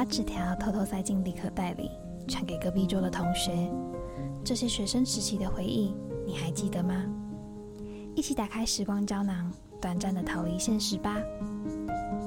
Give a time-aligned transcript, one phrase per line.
[0.00, 1.90] 把纸条偷偷塞进立可袋里，
[2.26, 3.70] 传给隔壁桌的同学。
[4.42, 7.04] 这些学生时期的回忆，你还记得吗？
[8.16, 11.18] 一起打开时光胶囊，短暂的逃离现实吧。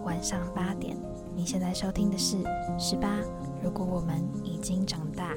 [0.06, 0.96] 晚上八点，
[1.36, 2.38] 你现在收听的是
[2.80, 3.20] 《十八》。
[3.64, 5.34] 如果我们已经长大，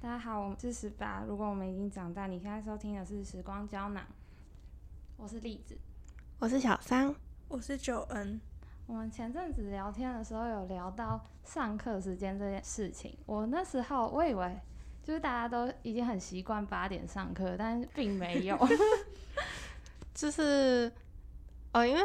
[0.00, 1.22] 大家好，我们是十八。
[1.24, 4.02] 如果我们已经长大，你现在收听的是《时光胶囊》，
[5.16, 5.78] 我是栗子，
[6.40, 7.14] 我是小三，
[7.50, 8.40] 我是九恩。
[8.86, 14.56] 我们前阵子聊天的时候有聊到上课时间这件事情，我那时候我以为
[15.02, 18.56] 就是大家都已经很习惯八点上课，但并没有，
[20.14, 20.90] 就是
[21.72, 22.00] 哦，因为。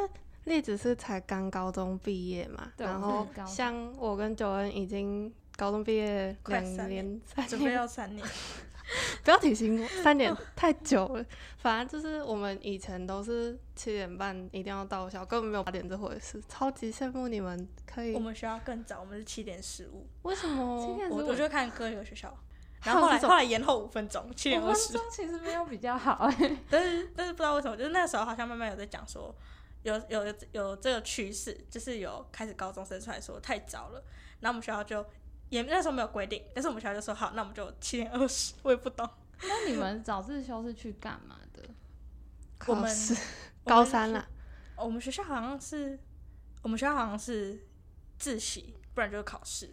[0.46, 8.24] 栗子是才刚高中毕业嘛，然后像我跟九恩已经高中毕业两年，准备要三年，
[9.24, 11.26] 不要提醒我， 三点太久了。
[11.58, 16.42] 反正就是我们以前都是七点半一定要到校，根本没有八点这回事。
[16.48, 18.14] 超级羡慕你们可以。
[18.14, 20.08] 我们学校更早，我们是七点十五。
[20.24, 20.98] 为什么？
[21.10, 22.36] 我我就看各个学校，
[22.84, 24.98] 然后后来后来延后五分钟，七点二十。
[25.12, 26.30] 其实没有比较好，
[26.70, 29.34] 但是但是不知道为什么，就是那时候好像慢慢有在讲说。
[29.84, 34.04] 有有有这个趋势，就是有开始高中生出来说太早了，
[34.40, 35.06] 然后我们学校就
[35.50, 38.54] 也那时候没有规定，但是我们学校就说好，那我们就七点二十。
[38.64, 39.08] 我也不懂。
[39.42, 41.62] 那你们早自修是去干嘛的？
[42.68, 42.90] 我们
[43.64, 44.28] 高三了。
[44.78, 46.00] 我们学校好像是，
[46.62, 47.66] 我们学校好像是
[48.18, 49.70] 自习，不然就是考试。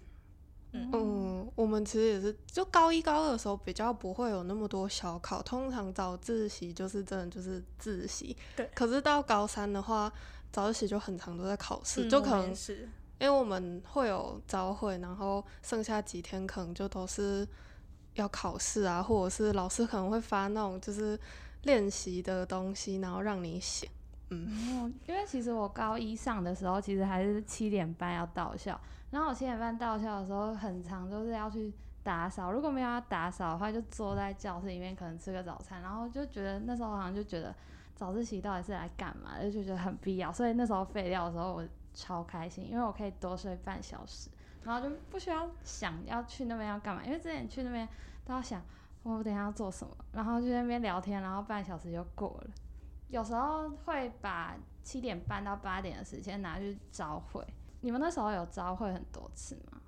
[0.74, 8.36] 嗯，我们其实也是，就高一高二的时候比较不会有那么多小考，通常早自习就是真的就是自习。
[8.56, 8.70] 对。
[8.74, 10.10] 可是到高三的话，
[10.50, 12.88] 早自习就很长都在考试，就可能是
[13.22, 17.46] 因为我们会有招会，然后剩下几天可能就都是
[18.14, 21.16] 要考试啊，或者是老师可能会发那种就是
[21.62, 23.88] 练习的东西，然后让你写。
[24.30, 24.92] 嗯。
[25.06, 28.78] 因为其实我高一上的时候，其实还是七点半要到校。
[29.12, 32.50] 然后我七点半到校的时候，很长都是要去打扫。
[32.50, 35.80] 如果没有要打扫的话，就坐在教室里面，可能吃个早餐。
[35.80, 37.54] 然后就觉得那时候好像就觉得
[37.94, 39.40] 早自习到底是来干嘛？
[39.40, 40.32] 就觉得很必要。
[40.32, 41.64] 所以那时候废掉的时候，我
[41.94, 44.30] 超开心，因为我可以多睡半小时，
[44.62, 47.04] 然后就不需要想要去那边要干嘛。
[47.04, 47.88] 因为之前去那边
[48.24, 48.62] 都要想
[49.02, 52.50] 我等下要做什么，然后就在那边聊天，然后半小时就过了。
[53.08, 57.44] 有时候会把七点半到八点的时间拿去招会。
[57.80, 59.80] 你们那时候有招会很多次吗？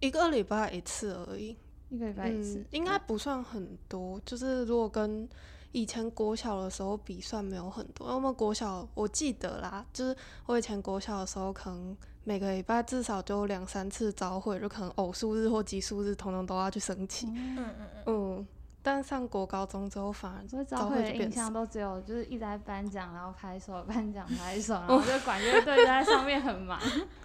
[0.00, 1.56] 一个礼拜一次而已，
[1.88, 4.20] 一个礼拜一次，应该不算很多。
[4.24, 5.28] 就是如果跟
[5.72, 8.10] 以前国小的时候比，算没有很多。
[8.12, 10.16] 因为国小我记得啦，就是
[10.46, 17.26] 我以前国小的时候，可能每个礼拜至少就两三次早会，就可能偶数日或奇数日，统统都要去升旗。
[17.26, 17.88] 嗯嗯嗯。
[18.06, 18.46] 嗯。
[18.82, 26.80] 但上国高中之后，反而所以早会的印象都只有就是一直在颁奖，然后拍手，颁奖拍手，然后就管乐队在上面很忙。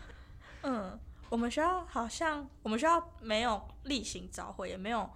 [0.64, 1.00] 嗯，
[1.30, 5.08] 我们学校好像我们学校没有例行早会，也没有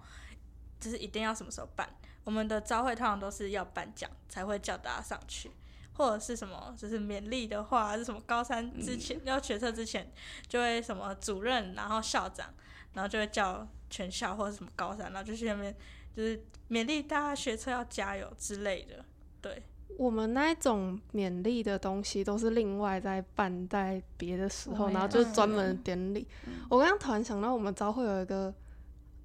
[0.78, 1.88] 就是一定要什么时候办。
[2.26, 5.50] 我们的招会通常都是要颁奖才会叫大家上去，
[5.92, 10.12] 或者是什么就是勉励的话，是什么高三之前要学车之前
[10.48, 12.52] 就会什么主任，然后校长，
[12.94, 15.72] 然后就会叫全校或者什么高三，然后就去那边。
[16.16, 19.04] 就是勉励大家学车要加油之类的，
[19.42, 19.62] 对
[19.98, 26.26] 我们那一种勉励的东西都是另外在办在别的时候，然后就是专门典礼。
[26.70, 28.54] 我刚刚突然想到，我们招会有一个，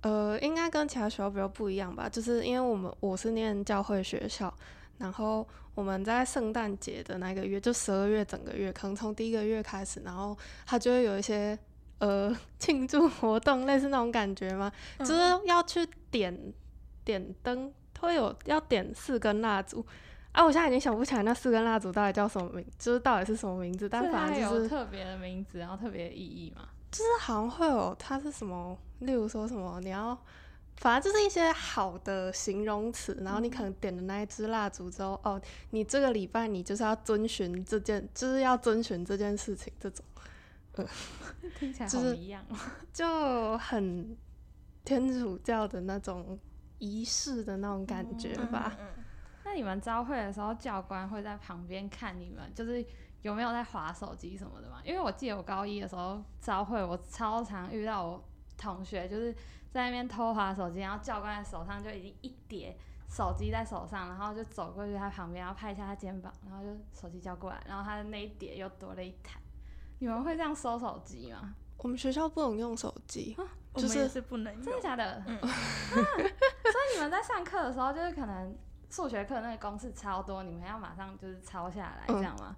[0.01, 4.53] 呃，应该跟其他学校比较不一样吧，就是因为我们我是念教会学校，
[4.97, 11.57] 然后我们在圣诞节的那个月，就十二月整个月，可能从第一个月开始，然后它就会有一些
[12.00, 15.13] 呃 庆祝活动，类似那种感觉嘛，就是
[15.45, 16.53] 要去点。
[17.03, 19.84] 点灯会有要点四根蜡烛，
[20.34, 30.18] 啊，我现在已经想不起来那四根蜡烛到底叫什么名，就是到底是什么名字，但反正就是特别的名字，然后特别的意义嘛，就是好像会有它是什么，例如说什么你要，
[30.78, 40.05] 反正就是一些好的形容词，然后你可能点了那一支蜡烛之后，哦，你这个礼拜你就是要遵循这件， 就是要遵循这件事情，这种，
[40.76, 40.88] 嗯，
[41.58, 42.46] 听起来好一样，
[42.93, 44.17] 就很
[44.84, 46.38] 天主教的那种。
[46.84, 48.76] 仪式的那种感觉吧。
[49.52, 52.84] 那你们招会的时候，教官会在旁边看你们，就是
[53.22, 54.82] 有没有在划手机什么的吗？
[54.86, 58.24] 因为我记得我高一的时候招会，我超常遇到我
[58.58, 59.34] 同学就是
[59.70, 62.78] 在那边偷划手机，然后教官的手上就已经一叠
[63.09, 69.38] 手机在手上，然后就走过去他旁边，然后拍一下他肩膀，然后就手机交过来，然后他的那一叠又多了一台。
[70.00, 71.56] 你们会这样收手机吗？
[71.76, 73.36] 我们学校不能用手机。
[73.74, 75.24] 就是是不能用，真的假的？
[75.26, 78.53] 嗯，所以你们在上课的时候，就是可能
[78.91, 82.55] 数学课那个公式超多，你们要马上就是抄下来，这样吗？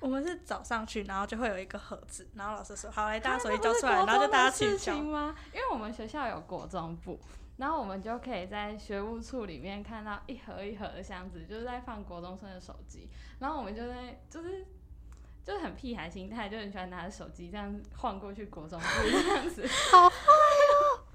[0.00, 5.34] 我们是早上去，然后就会有一个盒子，然后老师说：“好，来，大家手机交出来。”然后就大家去交吗？
[5.54, 7.18] 因为我们学校有国中部，
[7.58, 13.08] 然后我们就可以在学务处里面看到一盒一盒的箱子，就是在放国中生的手机。
[13.38, 14.66] 然后我们就在就是
[15.44, 19.64] 就是很屁孩心态，就很喜欢拿着手机这样晃过去国中部这样子。
[19.92, 21.06] 好坏哦！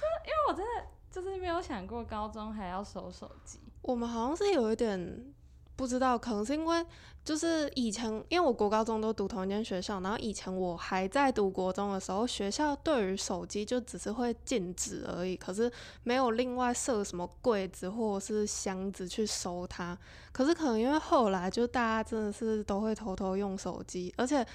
[0.00, 3.58] 就因为我真的就是没有想过高中还要收手机。
[3.82, 5.34] 我们好像是有一点。
[5.76, 6.86] 不知道，可能是因为
[7.24, 15.68] 就是以前，因为我国高中都读同一间学校，然后以前我还在读国中的时候，学校对于手机就只是会禁止而已，可是
[16.04, 19.98] 没有另外设什么柜子或者是箱子去收它。
[20.30, 24.46] 可是可能因为后来就大家真的是都会偷偷用手机，而且。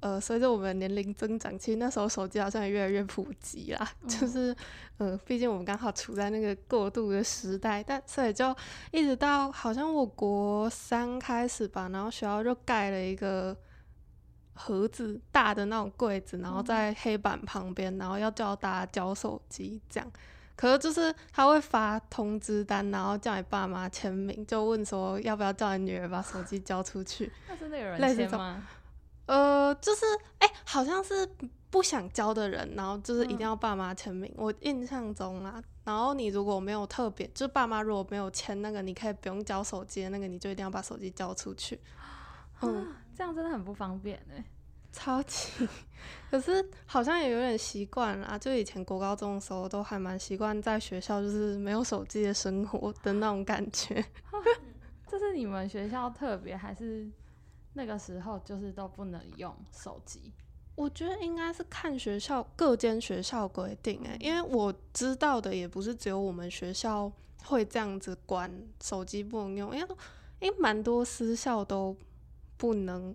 [0.00, 3.90] 呃，随着我们年龄增长，其实那时候手机好像也越来越普及啦。
[4.06, 4.54] 就是，
[4.98, 8.54] 呃，毕竟我们刚好处在那个过渡的时代，但所以就
[8.92, 13.56] 一直到好像我国三开始吧，然后学校就盖了一个
[14.54, 20.08] 盒子，大的那种柜子，然后在黑板旁边，然后要叫大家交手机这样。
[20.54, 27.30] 可是就是他会发通知单，然后叫你爸妈签名，就问说要不要叫你女儿把手机交出去。
[27.48, 28.66] 那真的有人签吗？
[29.28, 30.06] 呃，就是
[30.38, 31.28] 哎，好像是
[31.68, 34.32] 不想交的人，然后就是一定要爸妈签名。
[34.36, 41.78] 我印象中啊，然后你如果没有特别，就是爸妈如果没有签那个，你可以不用交手机的那个，你就一定要把手机交出去。
[42.62, 44.42] 嗯，这样真的很不方便哎，
[44.90, 45.68] 超级。
[46.30, 54.02] 可是好像也有点习惯了，就以前国高中的时候都还蛮习惯在学校就是没有手机的生活的那种感觉。
[55.06, 57.06] 这是你们学校特别还是？
[57.78, 60.32] 那个时候就是都不能用手机，
[60.74, 67.10] 我觉得应该是看学校各间学校规定哎，因为我知道的也不是只有我们学校
[67.44, 68.52] 会这样子管
[68.82, 69.88] 手机不能用，因为
[70.40, 71.96] 因为蛮多私校都
[72.56, 73.14] 不能，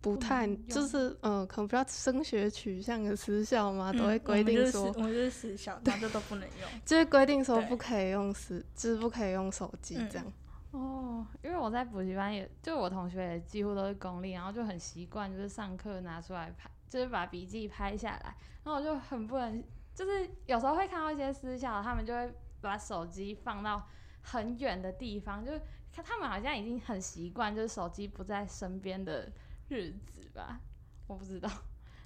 [0.00, 10.26] 不太就是嗯，可能比较升学取向的私校嘛，都会规定说，我们就是私校，大家都不能用， 就是规定说不可以用私，就是不可以用手机这样。
[10.70, 18.36] 哦，因为我在补习班，也就我同学也几乎都是公立，然后就很习惯，就是上课拿出来拍，就是把笔记拍下来。
[18.64, 22.30] 然后我就很不能，就是有时候会看到一些私校，他们就会
[22.60, 23.88] 把手机放到
[24.20, 25.60] 很远的地方，就是
[25.90, 29.32] 看他们好像已经很习惯，就是手机不在身边的
[29.68, 30.60] 日子吧。
[31.06, 31.48] 我不知道，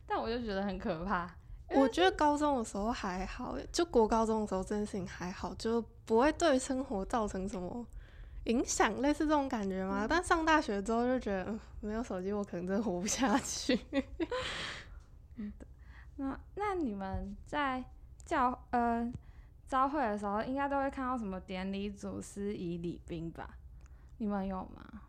[0.07, 1.29] 但我就觉得很可怕。
[1.71, 7.85] 我觉得高中的时候还好，就国高中的时候这件事情还好，就不会对生活造成什么。
[8.45, 10.05] 影响类似这种感觉吗？
[10.09, 13.79] 但上大学之后就觉得没有手机，我可能真的活不下去。
[15.37, 15.53] 嗯，
[16.17, 17.85] 那那你们在
[18.25, 19.13] 教呃
[19.69, 23.59] 招会的时候，应该都会看到什么典礼组、司仪、礼宾吧？
[24.19, 25.03] 你们有吗？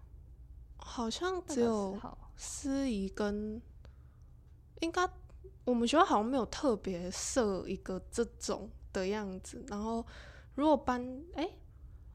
[0.78, 2.00] 好像只有
[2.36, 3.60] 司仪跟
[4.82, 5.10] 应该
[5.66, 9.66] 我们学校好像没有特别设一个这种的样子。
[9.70, 10.06] 然后
[10.54, 11.50] 如果班哎。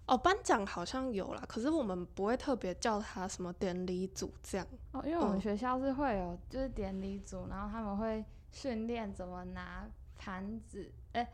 [0.08, 4.66] 哦，颁奖好像有啦，可是我们不会特别叫他什么典礼组这样。
[4.92, 11.30] 哦，因为我们学校是会有就是典礼组，然后他们会训练怎么拿盘子，哎，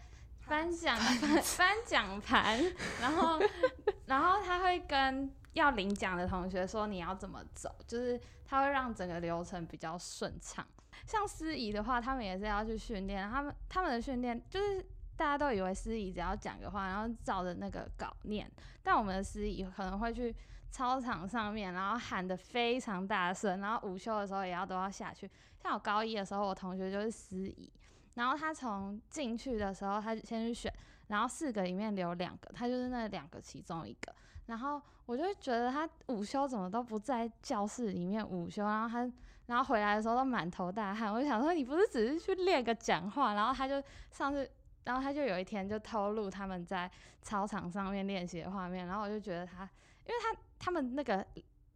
[0.49, 2.61] 颁奖颁颁奖盘，
[3.00, 3.41] 然后
[4.06, 10.67] 然后他会跟要领奖的同学说你要怎么走，就是他会让整个流程比较顺畅。
[11.06, 14.84] 像司仪的话，他们也是要去训练，他们他们的训练就是。
[15.17, 18.51] 大家都以为司仪只要讲个话，然后照着那个稿念，
[18.83, 20.35] 但我们的司仪可能会去
[20.71, 25.31] 操场上面，然后喊得非常大声，然后午休的时候也要都要下去。
[25.63, 27.73] 像我高一的时候，我同学就是司仪，
[28.15, 30.73] 然后他从进去的时候，他先去选，
[31.06, 34.13] 然后四个里面留两个，他就是那两个其中一个。
[34.47, 39.11] 然后我就觉得他午休怎么都不在教室里面午休，然后他
[39.47, 43.81] 然后回来的时候都满头大汗，我就想说你不是只是去练个讲话，然后他就
[44.11, 44.51] 上次。
[44.84, 46.91] 然后他就有一天就透露他们在
[47.22, 49.62] 操场上面练习的画面，然后我就觉得他，
[50.06, 51.26] 因为他他们那个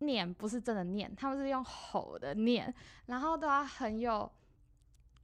[0.00, 2.72] 念不是真的念，他们是用吼的念，
[3.06, 4.30] 然后都要很有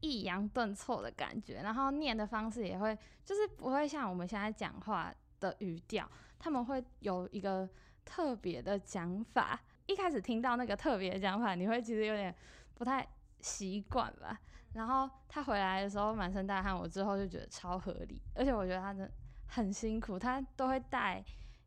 [0.01, 7.69] 抑扬顿挫的感觉，然后念的方式也会就是不会像我们现在讲话的语调，他们会有一个
[8.05, 9.61] 特别的讲法。
[9.87, 12.35] 一开始听到那个特别的讲法，你会其实有点
[12.75, 13.07] 不太
[13.41, 14.41] 习惯吧。
[14.75, 19.11] 然后他回来的时候满身大汗，我之后就觉得超合理，而且我觉得他真
[19.47, 21.25] 很辛苦，他都会带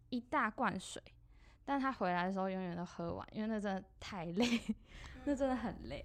[0.10, 1.02] 一大罐水，
[1.66, 4.62] 但他回来的时候永远都喝完，因为那真的太累，
[5.26, 6.04] 那真的很累，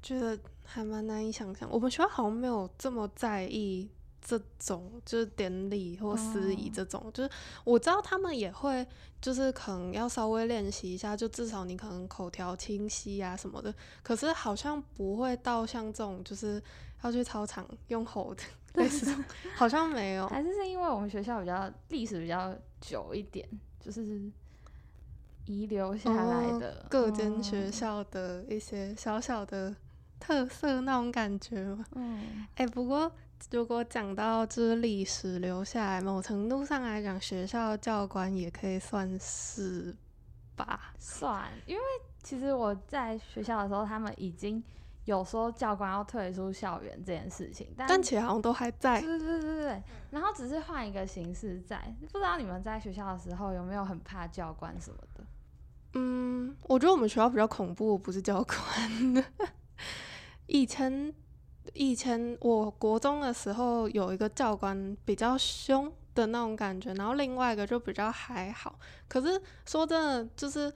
[0.00, 1.68] 觉得还蛮难以想象。
[1.70, 3.90] 我们学校好像没有这么在意
[4.20, 7.30] 这种就是典礼或司仪哦这种，就是
[7.64, 8.86] 我知道他们也会，
[9.20, 13.74] 就是可能要稍微练习一下，就至少你可能口条清晰啊什么的。
[14.02, 16.62] 可是好像不会到像这种，就是
[17.02, 18.42] 要去操场用吼的
[18.74, 19.12] 类似
[19.56, 20.28] 好像没有。
[20.28, 23.48] 还是是因为我们学校比较历史比较久一点，
[23.80, 24.30] 就是
[25.46, 29.74] 遗留下来哦的、各间学嗯校的一些小小的
[30.20, 31.84] 特色那种感觉嘛。
[31.96, 33.10] 嗯，哎、不过
[33.50, 39.96] 如果讲到就是历史留下来，某程度上来讲，学校教官也可以算是
[40.54, 40.92] 吧。
[40.98, 41.82] 算，因为
[42.22, 44.62] 其实我在学校的时候，他们已经
[45.06, 49.00] 有说教官要退出校园这件事情，但但其实好像都还在。
[49.00, 55.24] 对对对对对，然后只是换一个形式在，不知道你们在学校的时候有没有很怕教官什么的？
[55.94, 59.24] 嗯，我觉得我们学校比较恐怖，不是教官。
[60.46, 61.12] 以前
[61.74, 68.78] 以前我国中的时候有一个教官比较凶的那种感觉，然后另外一个就比较还好。
[69.08, 70.72] 可是说真的，就是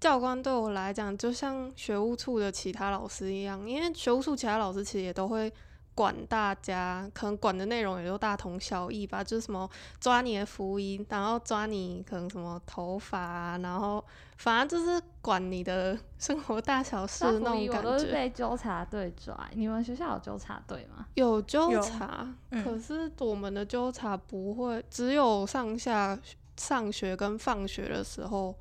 [0.00, 5.52] 教官对我来讲，就像学务处的其他老师一样，因为学务处其他老师其实也都会
[5.98, 14.04] 管大家，可能管的内容也都大同小异吧，就是什么抓你的福音，然后抓你可能什么头发啊，然后
[14.36, 18.12] 反正就是管你的生活大小事那种感觉我都是觉。
[18.12, 21.04] 被纠察队抓，你们学校有纠察队吗？
[21.14, 26.16] 有纠察，嗯可是我们的纠察不会，只有上下
[26.56, 28.54] 上学跟放学的时候，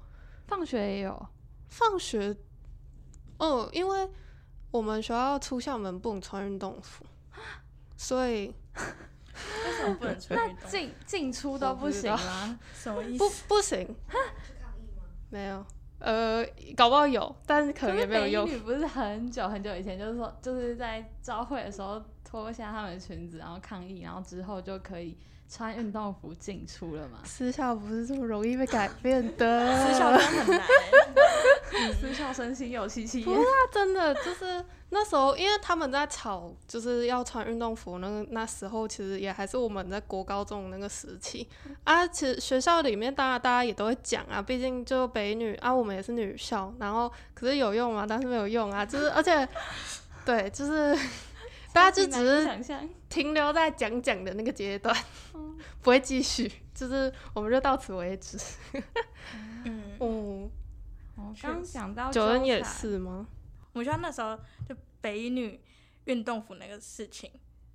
[0.47, 1.27] 放学也有，
[1.69, 2.35] 放学，
[3.37, 4.09] 嗯，因为
[4.71, 7.05] 我们学校出校门不能穿运动服，
[7.95, 10.69] 所以为什么不能穿那运动？
[10.69, 12.59] 进进出都不行不知道吗？
[12.73, 13.43] 什么意不思？
[13.47, 13.95] 不行。
[15.29, 15.65] 没有，
[15.99, 18.49] 呃，搞不好有，但是可能也没有用。
[18.49, 25.17] 女不是很久很久以前，就是说就是在招会的时候脱下他们的裙子，然后抗议，然后之后就可以
[25.49, 27.19] 穿运动服进出了嘛？
[27.23, 30.61] 私校不是这么容易被改变的， 私校真的很难
[31.73, 33.39] 欸、 私校生心有戚戚焉不是。
[33.39, 41.47] 啊，真的就是那时候，因为他们在吵，就是要穿运动服那个那时候，其实也还是我们在国高中那个时期
[41.83, 42.05] 啊。
[42.07, 48.05] 其实学校里面当然大家也都会讲啊，毕竟就北女啊，我们也是女校，然后可是有用吗？
[48.07, 49.47] 但是没有用啊，就是而且
[50.25, 50.97] 对，就是
[51.77, 54.95] 大家就只是想象，停留在讲讲的那个阶段，
[55.35, 58.37] 嗯 不会继续，就是我们就到此为止。
[59.63, 60.49] 嗯，哦，
[61.15, 63.27] 我刚讲到九恩也，是吗？
[63.73, 64.35] 我们学校那时候
[64.67, 65.61] 就北女
[66.05, 67.31] 运动服那个事情，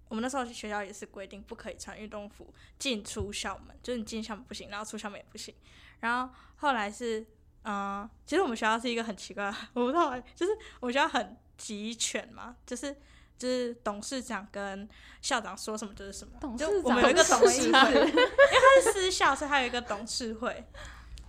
[0.09, 5.55] 我们那时候学校也是规定不可以穿运动服进出校门，就是你进校门不行，然后出校门也不行。
[6.01, 7.25] 然后后来是，
[7.63, 9.45] 嗯、其实我们学校是一个很奇怪，
[9.75, 12.97] 我不知道欸，就是我们学校很集权嘛，就是
[13.39, 14.89] 就是董事长跟
[15.21, 16.33] 校长说什么就是什么。
[16.41, 20.65] 就董事长我们有一个是董事会，因为它是私校，所以它有一个董事会。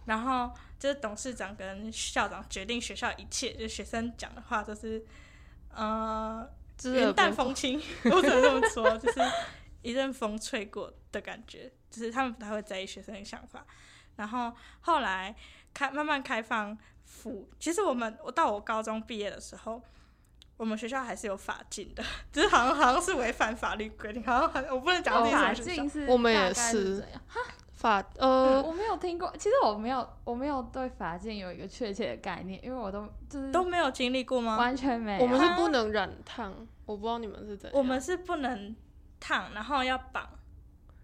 [0.06, 5.06] 然后就是董事长跟校长决定学校一切，就是学生讲的话都是，
[5.74, 6.46] 呃，
[6.78, 7.82] 就是云淡风轻，
[8.12, 9.20] 我只能这么说，就是
[9.82, 13.66] 一阵风吹过的感觉，就是他们不太会在意学生的想法。
[14.18, 15.34] 然后后来
[15.74, 19.82] 开慢慢开放辅，其实我们我到我高中毕业的时候，
[20.64, 22.02] 我们学校还是有法禁的，
[22.32, 25.90] 只是好像好像是违反法律规定，好像很我不能讲自己什法禁。
[25.90, 27.42] 是我们也是哈
[27.74, 34.56] 法呃，我没有听过，其实我没有，我没有对法禁有一个确切的概念，因为我都就是都没有经历过吗？
[34.56, 35.22] 完全没有。
[35.22, 36.54] 我们是不能染烫，
[36.86, 37.78] 我不知道你们是怎样。
[37.78, 38.74] 我们是不能
[39.20, 40.30] 烫，然后要绑，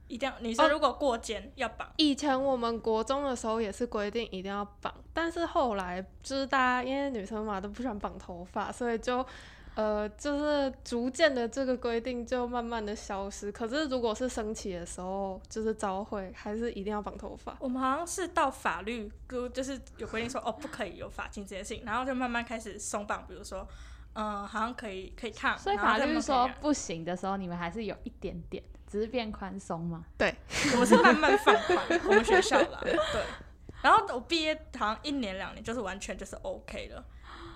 [0.09, 1.89] 一定要女生哦如果过肩要绑。
[1.95, 9.25] 以前我们国中的时候也是规定一定要绑，但是后来就是大家因为女生嘛都不喜欢绑头发，所以就
[9.75, 13.51] 呃就是逐渐的这个规定就慢慢的消失。
[13.51, 17.55] 可是如果是升旗的时候，就是朝会还是一定要绑头发。
[17.59, 23.65] 我们好像是到法律就就是有规定说哦不可以有发禁这件事情，然后就慢慢开始松绑，比如说
[24.13, 30.03] 嗯、好像可以可以烫，所以法律说不行的时候，你们还是有一点点，只是变宽松嘛。
[30.17, 30.35] 对
[30.73, 32.97] 我们是慢慢放宽，我们学校啦， 对。
[33.81, 37.05] 然后我毕业好像一年两年，就是完全就是 OK 了。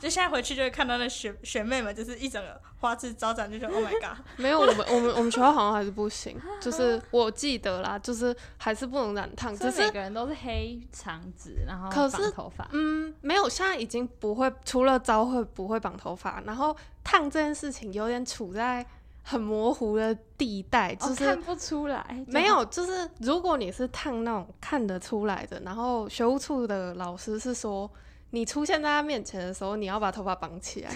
[0.04, 4.18] 就现在回去就会看到那学学妹们，就是一整个花枝招展，就觉得 Oh my god！
[4.36, 12.68] 没有，我们我们我们学校好像还是不行，就是我记得啦，就是还是不能染烫，所以只是每个人都是黑长直，然后可是绑头发。
[12.74, 18.86] 嗯，没有，现在已经不会，除了招会不会绑头发，然后烫这件事情有点处在
[19.24, 27.90] 很模糊的地带，就哦，是、看不出来，没有，就是如果你是烫那种看得出来的，然后学务处的老师是说，
[28.34, 30.90] 你出现在他面前的时候，你要把头发绑起来，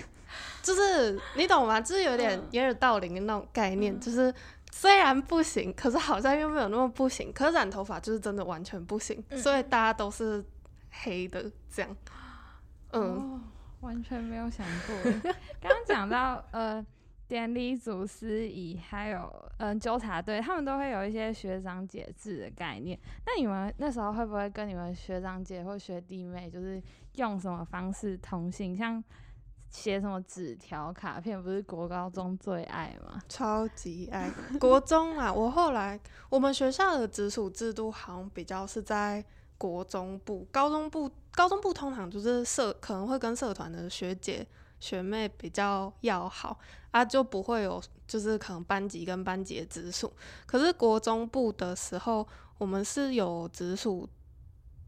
[0.64, 1.80] 就是你懂吗？
[1.80, 4.34] 就是有点嗯掩耳盗铃的那种概念，就是
[4.72, 7.32] 虽然不行，可是好像又没有那么不行。
[7.32, 10.44] 可是染头发就是真的完全不行，嗯所以大家都是
[11.04, 11.96] 黑的这样。
[12.92, 13.40] 嗯，哦，
[13.82, 14.96] 完全没有想过。
[15.62, 16.84] 刚刚讲到呃，
[17.28, 22.98] 典礼组司仪还有嗯、纠察队，他们都会有一些学长姐制的概念。
[23.26, 26.82] 那你们那时候会不会跟你们学长姐或学弟妹，就是
[27.16, 28.78] 用什么方式通信？
[28.78, 29.04] 像
[29.70, 33.22] 写什么纸条、卡片，不是国高中最爱吗？
[33.28, 35.32] 超级爱国中啊！
[35.34, 39.24] 我后来我们学校的直属制度好像比较是在
[39.58, 44.48] 国中部，高中部高中部通常就是社可能会跟社团的学姐
[44.80, 46.60] 学妹比较要好
[46.92, 50.12] 啊，就不会有就是可能班级跟班级的直属。
[50.46, 54.08] 可是国中部的时候，我们是有直属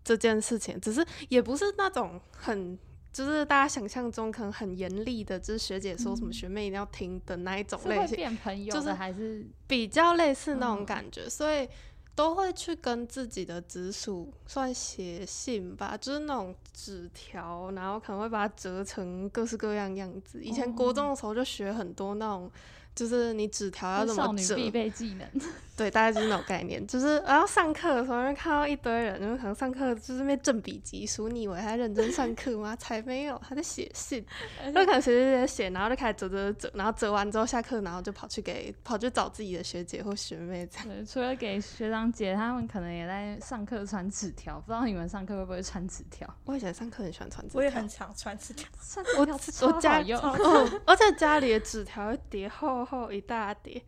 [0.03, 2.77] 这件事情，只是也不是那种很。
[3.12, 11.67] 就是大家想象中可能很严厉的，就是学姐说什么嗯学妹一定要听的那一种类型，变朋友的，就是还是比较类似那种嗯感觉，所以
[12.19, 20.43] 都会去跟自己的直属算写信吧，就是那种纸条，然后可能会把它折成各式各样样子。
[20.43, 22.51] 以前国中的时候就学很多那种，
[22.93, 25.25] 就是你纸条要怎么折，女必备技能？
[25.79, 26.86] 对，大概就是那种概念。
[26.86, 32.75] 就是然后上课的时候就看到一堆人，就是可能上课就是那正笔疾书，你以为他认真上课吗？
[32.75, 34.25] 才没有，他在写信。
[34.65, 40.88] 就可能写写写写，然后就开始折折折，然后折完之后下课，然后就跑去给跑去找自己的学姐或学妹这样。
[40.89, 46.27] 对，除了给学长姐，他们可能也在上课传纸条，不知道你们上课会不会传纸条？
[46.43, 53.81] 我以前上课很喜欢传纸条我也很，常传纸条，传我纸条是超我家好用，哦， 而且家里的纸条会叠厚厚一大叠。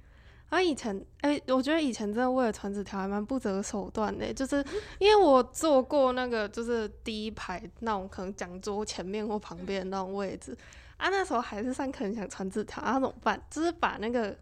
[0.52, 4.58] 然后以前，哎、我觉得以前真的为了传纸条还蛮不择手段的，就是
[5.00, 10.56] 因为我坐过那个就是第一排那种可能讲桌前面或旁边那种位置
[10.98, 13.42] 啊，那时候还是上课很想传纸条，啊，怎么办？
[13.50, 14.38] 就是把那个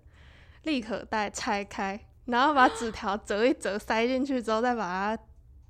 [0.64, 5.24] 立可带拆开，然后把纸条折一折塞进去之后，再把它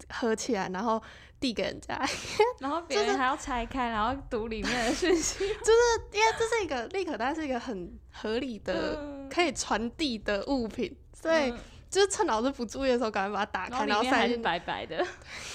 [0.10, 1.02] 合起来，然后
[1.40, 2.00] 递给人家。
[2.60, 5.40] 然后别人还要拆开，然后读里面的讯息。
[5.40, 5.82] 就是
[6.14, 14.42] 因为这是一个立可带是一个很合理的、嗯可以传递的物品，所以嗯就是趁老师不注意的时候，赶快把它打开，然后塞进去。
[14.42, 15.06] 白白的，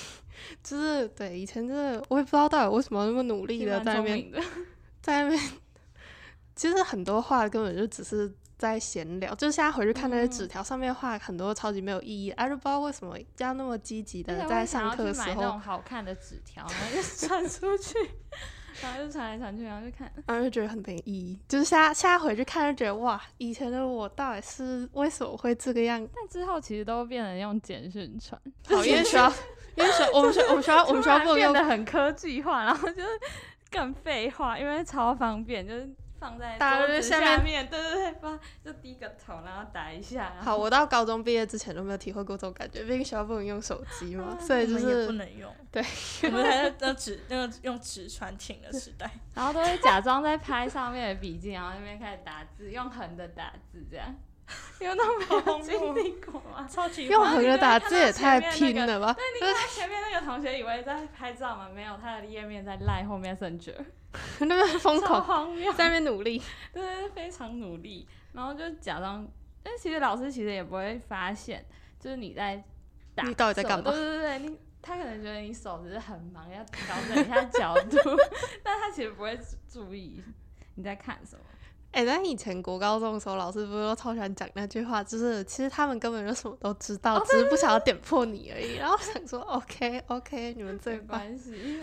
[0.62, 4.30] 就是对以前真的，我也不知道到底为什么那么努力的在那边。
[5.02, 5.42] 在那边，
[6.54, 17.98] 其实很多话根本就只是在闲聊，就是现在回去看那些嗯纸条上面画很多超级没有意义，啊，就不知道为什么要那么积极的在上课的时候去买那种，好看的纸条，然后就传出去，
[18.82, 20.10] 然后就传来传去，然后就看。
[20.26, 21.38] 然后就觉得很没意义。
[21.48, 26.06] 就是现在现在回去看，就觉得哇，以前的我到底是为什么会这个样？
[26.14, 29.32] 但之后其实都变成用简讯传， 好，因为学校，
[29.76, 33.08] 因为学我们学我们学校我们学校不能用突然变得很科技化，然后就是
[33.70, 35.88] 更废话，因为超方便，就是
[36.24, 40.32] 放在桌子下面面，对对对，放就低个头，然后打一下。
[40.40, 45.54] 好，我到高中毕业之前都没有体会过这种感觉，毕竟学校不能用手机嘛，所以就是也不是能用。
[45.70, 45.84] 对，
[46.22, 49.10] 我们还在那纸那个用纸传情的时代。
[49.34, 54.14] 然后都会假装在拍上面的笔记，然后那边开始打字，用横的打字这样。
[54.80, 56.68] 你们都没有经历过吗？
[56.70, 59.14] 超级用荒横着打字也太拼了吧？
[59.14, 63.76] 对，你看他前面那个同学以为在拍照嘛，没有，他的页面在赖后面 Messenger，
[64.40, 65.72] 那边疯超狂荒谬。
[65.72, 69.26] 在那边努力，对对对，非常努力，然后就假装，
[69.62, 71.64] 但其实老师其实也不会发现，
[71.98, 72.62] 就是你在
[73.14, 77.96] 打，你到底在干嘛对对对，你他可能觉得你手只是很忙，要调整一下角度，
[78.62, 79.38] 但他其实不会
[79.72, 80.22] 注意
[80.74, 81.42] 你在看什么。
[81.94, 88.74] 哎、但以前国高中的时候，老师不是都超喜欢讲那句话，就是其实他们根本就什么都知道，只是不想要点破你而已。
[88.74, 91.20] 然后想说，OK OK，你们最没棒。
[91.20, 91.80] 关系，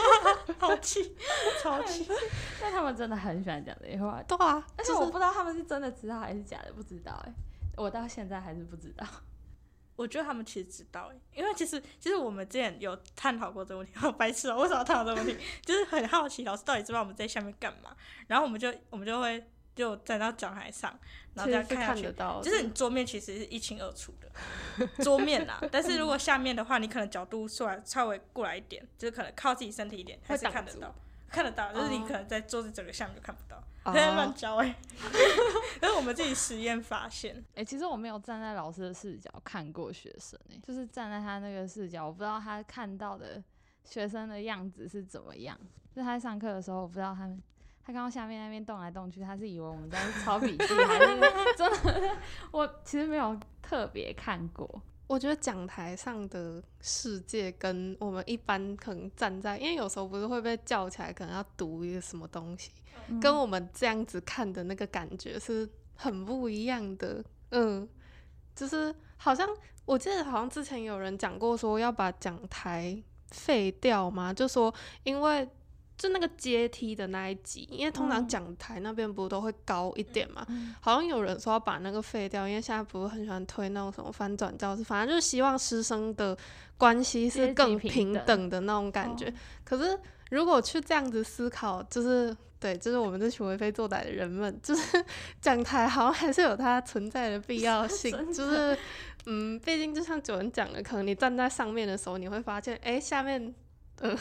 [0.58, 1.14] 好气，
[1.62, 2.08] 超气。
[2.60, 7.32] 但他们真的很喜欢讲这些话，对啊，但是是我不知道他们是真的知道还是假的，不知道哎、
[7.76, 9.06] 我到现在还是不知道。
[10.00, 15.36] 我觉得他们其实知道欸，因为其实其实我们之前有探讨过这个问题， 好白痴哦、为什么要探讨这个问题？
[15.62, 17.94] 就是很好奇老师到底知道我们在下面干嘛，
[18.26, 20.98] 然后我们就我们就会就站到讲台上，
[21.34, 30.94] 然后这其实是样看下去得，到，就是你桌面其实是一清二楚的，桌面啦，但是如果下面的话，你可能角度稍微稍微过来一点，就是可能靠自己身体一点，还是看得到，
[31.28, 33.62] 看得到，就是你哦可能在桌子整个下面就看不到，哦
[33.94, 34.76] 在乱教哎，
[35.80, 43.42] 那是我们自己实验发现，哎、 其实我没有站在老师的视角看过学生、欸，就是站在他那个视角，我不知道他看到的
[43.84, 45.58] 学生的样子是怎么样。
[45.94, 47.42] 就他在上课的时候，我不知道他们，
[47.84, 51.06] 他看到下面那边动来动去，他是以为我们在抄笔记，还是
[51.56, 52.16] 真的？
[52.52, 54.80] 我其实没有特别看过。
[55.10, 62.70] 我觉得讲台上的世界跟我们一般可能站在，因为有时候不是会被叫起来，可能要读一个什么东西，
[63.20, 67.24] 跟我们这样子看的那个感觉是很不一样的。
[67.50, 67.88] 嗯，
[68.54, 69.48] 就是好像
[69.84, 72.96] 我记得好像之前有人讲过说要把讲台
[73.32, 75.48] 废掉嘛，就说因为
[76.00, 86.34] 就那个阶梯的那一级，因为通常嗯讲台那边不都会高一点嘛，嗯好像有人说要把那个废掉，因为现在不是很喜欢推那种什么翻转教室，反正就是希望师生的
[86.78, 89.26] 关系是更平平等等的那种感觉。
[89.26, 89.32] 哦
[89.62, 95.04] 可是如果去这样子思考，就是对，就是我们这群为非作歹的人们，就是
[95.38, 98.74] 讲台好像还是有它存在的必要 性，就是
[99.26, 103.54] 嗯，毕竟就像九人讲的，可能你站在上面的时候，你会发现，哎、下面。
[104.02, 104.16] 呃，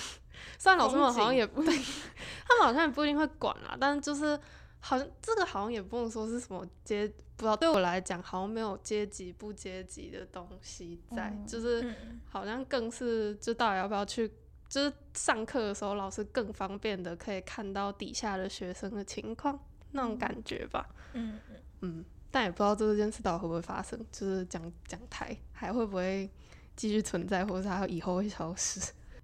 [0.57, 1.75] 虽然老师们好像也不对，
[2.47, 4.39] 他们好像也不一定会管啦，但是就是
[4.79, 14.31] 好像这个好像也不能说是什么阶，不知道对我来讲好像没有阶级不阶级的东西在，嗯就是嗯好像更是就到底要不要去，
[14.67, 19.59] 就是上课的时候老师更方便的可以看到底下的学生的情况
[19.91, 26.29] 那种感觉吧，嗯嗯，嗯，但也不知道这件事到底会不会发生，就是讲讲台还会不会
[26.75, 28.79] 继续存在，或者是它以后会消失。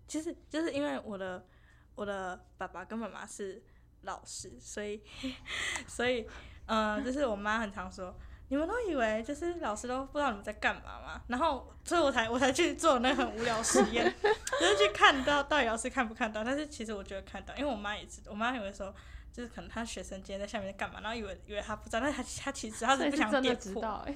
[0.07, 1.45] 其实就是因为我的
[1.95, 3.61] 我的爸爸跟妈妈是
[4.01, 5.01] 老师，所以
[5.87, 6.27] 所以
[6.67, 8.15] 嗯、呃就是我妈很常说。
[8.47, 11.19] 你们都以为就是老师都不知道你们在干嘛嘛？
[11.29, 16.43] 然后，所以我才我才去做那个很无聊实验， 就是去看到到底老师看不看到。
[16.43, 18.93] 但是其实我觉得看到，因为我妈也知道，我妈以为说
[19.33, 23.81] 就是可能她学生今天在下面在干嘛，然后以为以为她不知道，但是她她其实她所以是不想是真的知点破。
[23.81, 24.13] 道哎、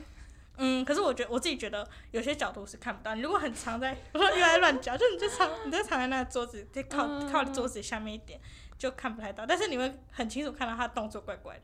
[0.59, 3.15] 嗯，可是我觉得我自己觉得有些角度是看不到。
[3.15, 8.39] 你如果很藏在， 我说又在乱讲，就你就藏你就藏在那个桌子，就靠、嗯靠桌子下面一点，
[8.77, 9.45] 就看不太到。
[9.45, 11.61] 但是你会很清楚看到他动作怪怪的。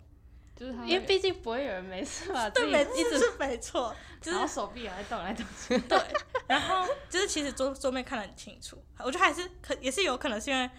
[0.55, 5.99] 就是他因为毕竟不会有人没事 吧对，没一直是是没错， 就是然后手臂也在动来动去，对。
[6.47, 10.69] 然后就是其实桌桌面看得很清楚，我觉得还是可也是有可能是因为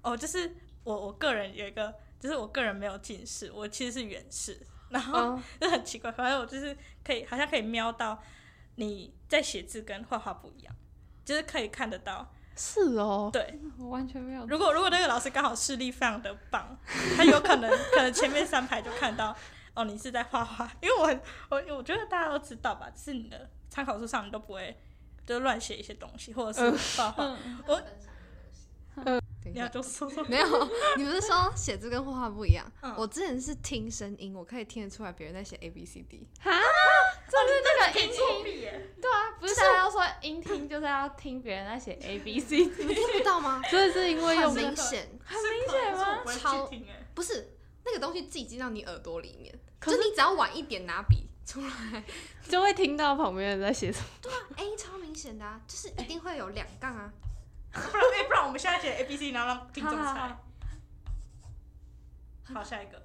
[0.00, 0.50] 哦，就是
[0.82, 4.58] 我我个人有一个，就是我个人没有近视，我其实是远视，
[4.90, 5.36] 然后。
[5.36, 8.22] 嗯就很奇怪，反正我就是可以，好像可以瞄到
[8.76, 10.74] 你在写字跟画画不一样，
[11.24, 12.32] 就是可以看得到。
[12.56, 14.46] 是哦，对， 我完全没有。
[14.46, 16.76] 如果如果那个老师刚好视力非常的棒，
[17.16, 19.36] 他有可能可能前面三排就看到
[19.74, 21.20] 哦，你是在画画，因为我很
[21.50, 24.76] 我我觉得大家都知道吧，就是你的参考书上你都不会
[25.26, 27.24] 就乱写一些东西，或者是画画。
[27.44, 27.82] 嗯我
[29.52, 32.70] 等一下，你要就说说， 没有，你不是说写字跟画画不一样？
[32.82, 36.26] 嗯我之前是听声音，我可以听得出来别人在写 A B C D。
[37.30, 38.44] 那个音听，
[39.00, 43.62] 对啊，不是大家要说音听就是要听别人在写 A B C D，你们听不到吗？
[43.70, 46.18] 所以是因为很用明显，很明显吗？
[46.18, 47.06] 我不会超去听哎。
[47.14, 52.02] 不是那个东西自己进到你耳朵里面，可就是你只要晚一点拿笔出来
[52.48, 54.06] 就会听到旁边人在写什么。
[54.56, 57.12] ，A 超明显的啊，就是一定会有两杠啊。
[57.90, 60.44] 不然哎，不然我们现在写 A B C，然后让听众好好猜好。
[62.54, 63.02] 好，下一个。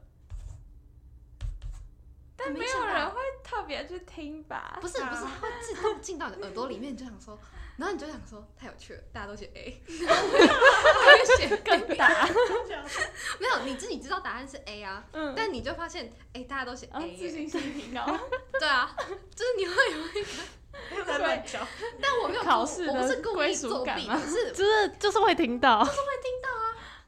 [2.36, 4.78] 但没有人会特别去听吧？
[4.82, 7.38] 不是不是，它会自动进到你的耳朵里面，你就想说，
[7.78, 9.80] 然后你就想说太有趣了，大家都写 A，
[11.38, 12.28] 写更大，
[13.40, 18.04] 没有，你自己知道答案是 A 啊，嗯，但你就发现，哎、大家都写 A，自信耶心挺高，
[18.60, 18.94] 对啊，
[19.36, 20.26] 就是你会有一个，又
[21.06, 21.60] 在乱教。
[22.02, 25.88] 但我没有故考试我不是故意归属作弊，感吗 就是就是就是会听到啊，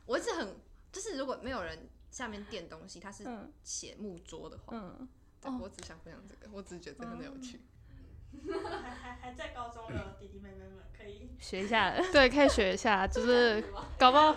[0.05, 0.55] 我一直很，
[0.91, 7.61] 就是如果没有人下面垫东西，他是嗯写木桌的话，嗯，我只想分享这个，我只是觉得这个很有趣。
[8.45, 11.95] 还还还在高中的弟弟妹妹们可以学一下。
[12.11, 13.63] 对，可以学一下，就是
[13.97, 14.35] 搞不好。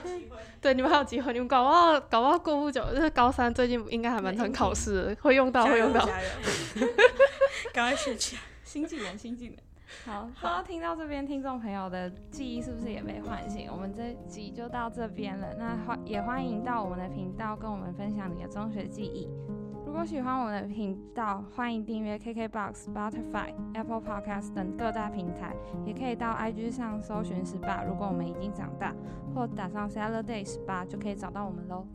[0.60, 6.06] 对你们还有机会，你们搞不好搞不好过不久，就是高三最近应该还蛮常考试，会用到会用到。
[6.06, 6.28] 加油！
[7.72, 8.42] 赶快学起来。
[8.68, 9.56] 新技能，新技能。
[10.04, 13.70] 好，不知道听到这边，听众朋友的记忆是不是也被唤醒？
[13.72, 15.54] 我们这集就到这边了。
[15.58, 19.26] 那欢也欢迎到我们的频道跟我们分享你的中学记忆。
[19.86, 27.82] 如果喜欢我们的频道，欢迎订阅 KKBOX、Spotify、Apple Podcast 等各大平台，也可以到 IG 上搜寻十八。
[27.84, 28.94] 如果我们已经长大，
[29.34, 31.86] 或打上 Saturday 十八，就可以找到我们喽。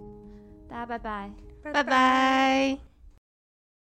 [0.67, 1.31] 大家拜拜。
[1.61, 2.92] 拜拜。